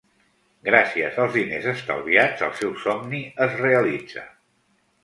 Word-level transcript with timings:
Gràcies 0.69 1.19
als 1.25 1.35
diners 1.35 1.67
estalviats, 1.73 2.43
el 2.49 2.57
seu 2.63 2.75
somni 2.87 3.25
es 3.49 3.59
realitza. 3.65 4.27